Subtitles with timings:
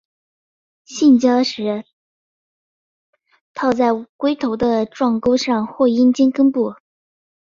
[0.85, 1.85] 性交时
[3.53, 6.73] 套在龟头的状沟上或阴茎根部。